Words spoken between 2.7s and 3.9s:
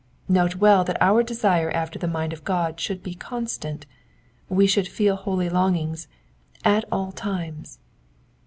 should be constant;